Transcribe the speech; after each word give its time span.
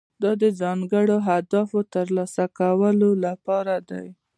دا 0.23 0.31
د 0.41 0.43
ځانګړو 0.61 1.15
اهدافو 1.27 1.79
د 1.83 1.87
ترلاسه 1.95 2.43
کولو 2.59 3.09
لپاره 3.25 3.73
دی. 3.89 4.07